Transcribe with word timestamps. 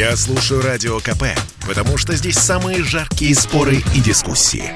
Я 0.00 0.16
слушаю 0.16 0.62
Радио 0.62 0.98
КП, 0.98 1.24
потому 1.68 1.98
что 1.98 2.14
здесь 2.14 2.38
самые 2.38 2.82
жаркие 2.82 3.34
споры 3.34 3.82
и 3.94 4.00
дискуссии. 4.00 4.72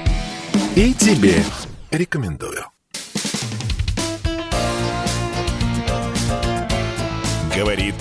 И 0.75 0.93
тебе 0.93 1.43
рекомендую. 1.89 2.63
Говорит 7.55 7.95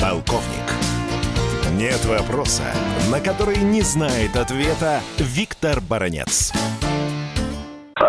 полковник. 0.00 0.64
Нет 1.74 2.02
вопроса, 2.06 2.74
на 3.10 3.20
который 3.20 3.58
не 3.58 3.82
знает 3.82 4.34
ответа 4.34 5.02
Виктор 5.18 5.82
Баранец. 5.82 6.50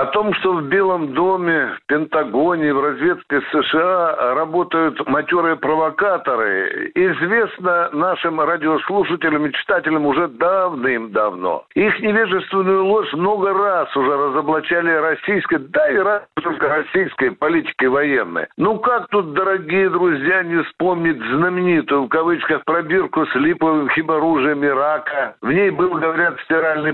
О 0.06 0.08
том, 0.12 0.36
что 0.36 0.54
в 0.54 0.62
Белом 0.66 1.14
доме, 1.14 1.72
в 1.78 1.88
Пентагоне, 1.88 2.72
в 2.76 2.80
разведке 2.80 3.42
США 3.52 4.36
работают 4.36 5.04
матерые 5.08 5.56
провокаторы, 5.56 6.92
известно 6.94 7.90
нашим 7.92 8.40
радиослушателям 8.40 9.48
и 9.48 9.52
читателям 9.52 10.06
уже 10.06 10.28
давным-давно. 10.28 11.66
Их 11.74 12.00
невежественную 12.02 12.86
ложь 12.86 13.12
много 13.14 13.52
раз 13.52 13.98
уже 13.98 14.16
разоблачали 14.16 14.92
российской, 14.92 15.58
да 15.58 15.90
и 15.90 15.98
раз 15.98 16.22
только 16.36 16.70
российской 16.70 17.32
политикой 17.32 17.88
военной. 17.88 18.46
Ну 18.58 18.78
как 18.78 19.08
тут, 19.08 19.34
дорогие 19.34 19.90
друзья, 19.90 20.44
не 20.44 20.62
вспомнить 20.66 21.18
знаменитую, 21.18 22.04
в 22.04 22.10
кавычках, 22.10 22.64
пробирку 22.66 23.26
с 23.26 23.34
липовым 23.34 23.90
химоружием 23.90 24.64
Ирака? 24.64 25.36
В 25.42 25.52
ней 25.52 25.72
был, 25.72 25.96
говорят, 25.96 26.40
стиральный 26.42 26.94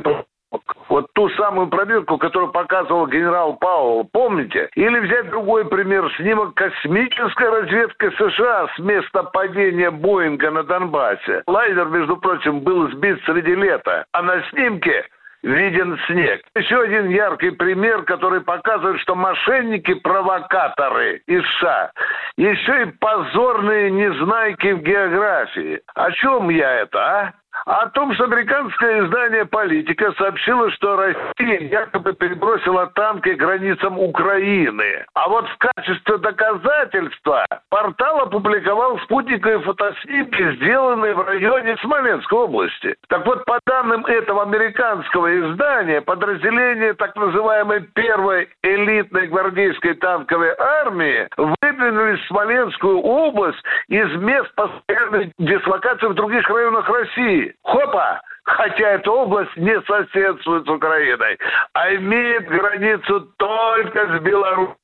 вот 0.92 1.08
ту 1.14 1.30
самую 1.32 1.68
пробирку, 1.68 2.18
которую 2.18 2.52
показывал 2.52 3.08
генерал 3.08 3.54
Пауэлл, 3.54 4.10
помните? 4.12 4.70
Или 4.76 5.00
взять 5.00 5.30
другой 5.30 5.66
пример, 5.66 6.12
снимок 6.18 6.54
космической 6.54 7.50
разведки 7.50 8.10
США 8.18 8.68
с 8.76 8.80
места 8.80 9.24
падения 9.24 9.90
Боинга 9.90 10.52
на 10.52 10.64
Донбассе. 10.64 11.44
Лайнер, 11.48 11.86
между 11.86 12.18
прочим, 12.18 12.60
был 12.60 12.92
сбит 12.92 13.24
среди 13.24 13.56
лета, 13.56 14.06
а 14.12 14.22
на 14.22 14.44
снимке 14.50 15.06
виден 15.44 15.98
снег. 16.08 16.42
Еще 16.56 16.82
один 16.82 17.10
яркий 17.10 17.52
пример, 17.52 18.04
который 18.04 18.42
показывает, 18.42 19.00
что 19.00 19.16
мошенники-провокаторы 19.16 21.22
из 21.26 21.44
США 21.58 21.92
еще 22.36 22.84
и 22.84 22.92
позорные 23.00 23.92
незнайки 23.92 24.74
в 24.74 24.82
географии. 24.82 25.80
О 25.96 26.12
чем 26.12 26.50
я 26.50 26.82
это, 26.82 27.00
а? 27.00 27.34
О 27.66 27.88
том, 27.90 28.14
что 28.14 28.26
американское 28.26 29.06
издание 29.06 29.46
«Политика» 29.46 30.12
сообщило, 30.14 30.72
что 30.72 30.96
Россия 30.96 31.60
якобы 31.60 32.14
перебросила 32.14 32.88
танки 32.88 33.30
границам 33.30 34.00
Украины. 34.00 35.06
А 35.14 35.30
вот 35.30 35.48
в 35.48 35.58
качестве 35.58 36.18
доказательства 36.18 37.46
портал 37.70 38.22
опубликовал 38.22 39.00
спутниковые 39.00 39.60
фотоснимки, 39.60 40.56
сделанные 40.56 41.14
в 41.14 41.22
районе 41.22 41.78
Смоленской 41.78 42.40
области. 42.40 42.96
Так 43.08 43.26
вот, 43.26 43.46
по 43.46 43.60
данным 43.66 44.06
этого 44.06 44.44
американского 44.44 45.40
издания, 45.40 46.02
подразделение 46.02 46.94
так 46.94 47.16
называемой 47.16 47.82
первой 47.94 48.50
элитной 48.64 49.28
гвардейской 49.28 49.96
танковой 49.96 50.54
армии 50.58 51.28
выдвинулись 51.38 51.71
в 51.90 52.28
Смоленскую 52.28 53.00
область 53.00 53.62
из 53.88 54.12
мест 54.22 54.54
постоянной 54.56 55.32
дислокации 55.40 56.08
в 56.08 56.14
других 56.14 56.48
районах 56.50 56.88
России. 56.88 57.54
Хопа! 57.64 58.22
Хотя 58.44 58.92
эта 58.92 59.12
область 59.12 59.56
не 59.56 59.80
соседствует 59.82 60.66
с 60.66 60.70
Украиной, 60.70 61.38
а 61.74 61.94
имеет 61.94 62.48
границу 62.48 63.22
только 63.38 64.18
с 64.18 64.22
Беларусью. 64.22 64.76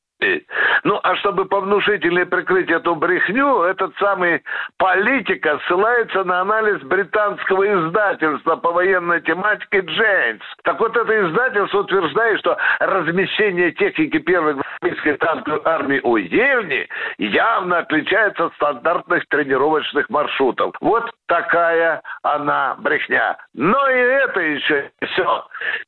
Ну, 0.84 1.00
а 1.04 1.16
чтобы 1.18 1.46
повнушительнее 1.46 2.26
прикрыть 2.26 2.72
эту 2.72 2.96
брехню, 2.96 3.62
этот 3.64 3.96
самый 3.98 4.42
политика 4.78 5.60
ссылается 5.68 6.24
на 6.24 6.42
анализ 6.42 6.82
британского 6.82 7.64
издательства 7.68 8.56
по 8.56 8.72
военной 8.72 9.22
тематике 9.22 9.82
«Джейнс». 9.82 10.42
Так 10.64 10.80
вот, 10.80 10.98
это 10.98 11.28
издательство 11.28 11.80
утверждает, 11.80 12.40
что 12.40 12.58
размещение 12.80 13.72
техники 13.72 14.18
первой 14.18 14.56
гвардейской 14.82 15.18
танковой 15.18 15.62
армии 15.66 16.00
у 16.04 16.18
Ельни 16.18 16.88
явно 17.18 17.80
отличается 17.80 18.46
от 18.46 18.54
стандартных 18.56 19.26
тренировочных 19.28 20.10
маршрутов. 20.10 20.76
Вот 20.82 21.12
такая 21.28 22.02
она 22.24 22.76
брехня. 22.80 23.38
Но 23.54 23.90
и 23.90 23.98
это 23.98 24.40
еще 24.40 24.92
все. 25.02 25.46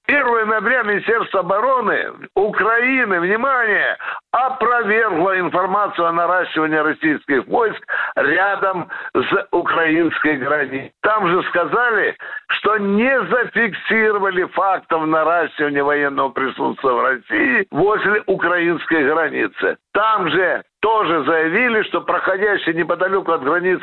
1 0.08 0.48
ноября 0.48 0.84
Министерство 0.84 1.42
обороны 1.42 2.12
Украины, 2.36 3.20
внимание, 3.20 3.98
опровергло 4.32 5.40
информацию 5.40 6.08
о 6.08 6.12
наращивании 6.12 6.78
российских 6.78 7.48
войск 7.48 7.82
рядом 8.16 8.90
с 9.14 9.48
украинской 9.52 10.38
границей. 10.38 10.94
Там 11.02 11.28
же 11.28 11.44
сказали, 11.50 12.16
что 12.50 12.78
не 12.78 13.22
зафиксировали 13.26 14.44
фактов 14.46 15.06
наращивания 15.06 15.84
военного 15.84 16.30
присутствия 16.30 16.92
в 16.92 17.02
России 17.02 17.68
возле 17.72 18.24
украинской 18.26 19.04
границы. 19.04 19.78
Там 19.94 20.30
же 20.30 20.64
тоже 20.82 21.24
заявили, 21.26 21.84
что 21.84 22.02
проходящие 22.02 22.74
неподалеку 22.74 23.32
от 23.34 23.44
границ 23.44 23.80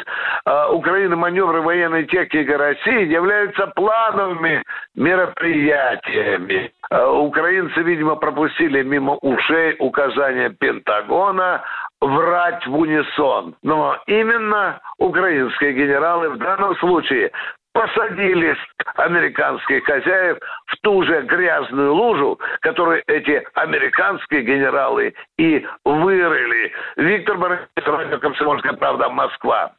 э, 0.47 0.67
Украины 0.71 1.15
маневры 1.15 1.61
военной 1.61 2.05
техники 2.05 2.51
России 2.51 3.07
являются 3.07 3.67
плановыми 3.69 4.63
мероприятиями. 4.95 6.73
Э, 6.91 7.07
украинцы, 7.07 7.83
видимо, 7.83 8.17
пропустили 8.17 8.83
мимо 8.83 9.17
ушей 9.17 9.77
указания 9.79 10.51
Пентагона 10.51 11.63
врать 12.01 12.67
в 12.67 12.75
унисон. 12.75 13.55
Но 13.63 13.99
именно 14.07 14.81
украинские 14.99 15.75
генералы 15.75 16.31
в 16.31 16.39
данном 16.39 16.77
случае 16.77 17.31
посадили 17.77 18.57
американских 18.97 19.85
хозяев 19.85 20.39
в 20.67 20.77
ту 20.81 21.03
же 21.05 21.23
грязную 21.23 21.95
лужу, 21.95 22.39
которую 22.61 23.03
эти 23.07 23.43
американские 23.55 24.43
генералы 24.43 25.15
и 25.37 25.67
вырыли. 25.85 26.73
Виктор 26.97 27.37
Борисович, 27.37 27.69
радио 27.87 28.19
«Комсомольская 28.19 28.73
правда», 28.73 29.09
Москва. 29.11 29.73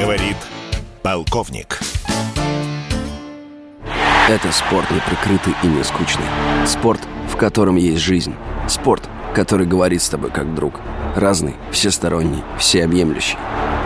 Говорит 0.00 0.36
полковник. 1.02 1.78
Это 4.28 4.52
спорт 4.52 4.90
неприкрытый 4.90 5.54
и 5.62 5.66
не 5.66 5.82
скучный. 5.82 6.24
Спорт, 6.64 7.00
в 7.28 7.36
котором 7.36 7.76
есть 7.76 8.02
жизнь. 8.02 8.34
Спорт, 8.68 9.02
который 9.34 9.66
говорит 9.66 10.00
с 10.00 10.08
тобой 10.08 10.30
как 10.30 10.54
друг. 10.54 10.74
Разный, 11.16 11.56
всесторонний, 11.72 12.42
всеобъемлющий. 12.56 13.36